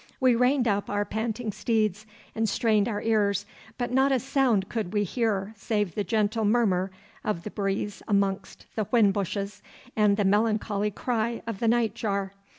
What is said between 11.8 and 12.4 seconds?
jar.